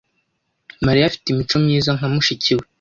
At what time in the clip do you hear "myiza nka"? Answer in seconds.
1.63-2.07